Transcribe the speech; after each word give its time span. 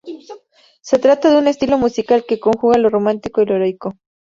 Se 0.81 0.97
trata 0.97 1.29
de 1.29 1.37
un 1.37 1.47
estilo 1.47 1.77
musical 1.77 2.25
que 2.27 2.39
conjuga 2.39 2.79
lo 2.79 2.89
romántico 2.89 3.43
y 3.43 3.45
lo 3.45 3.57
heroico. 3.57 3.97